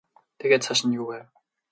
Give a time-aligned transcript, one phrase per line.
[0.39, 1.27] Тэгээд цааш нь юу байв?